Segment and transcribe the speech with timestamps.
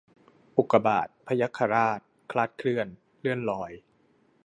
[0.57, 1.99] อุกกาบาต พยัคฆราช
[2.31, 2.87] คลาดเคลื่อน
[3.19, 3.71] เลื่อนลอย